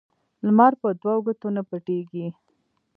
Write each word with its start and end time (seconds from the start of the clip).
لمر 0.45 0.73
په 0.81 0.89
دو 1.01 1.13
ګوتو 1.25 1.47
نه 1.55 1.61
پټېږي 1.69 2.25